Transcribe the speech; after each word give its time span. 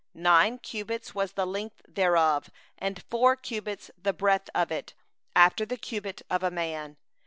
nine 0.15 0.57
cubits 0.57 1.13
was 1.13 1.33
the 1.33 1.45
length 1.45 1.83
thereof, 1.87 2.49
and 2.79 3.03
four 3.03 3.35
cubits 3.35 3.91
the 4.01 4.11
breadth 4.11 4.49
of 4.55 4.71
it, 4.71 4.95
after 5.35 5.63
the 5.63 5.77
cubit 5.77 6.23
of 6.27 6.41
a 6.41 6.49
3 6.49 6.55
man. 6.55 6.97